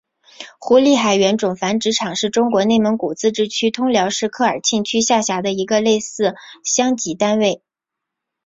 [0.57, 6.33] 胡力海原种繁殖场是中国内蒙古自治区通辽市科尔沁区下辖的一个类似
[6.65, 7.61] 乡级单位。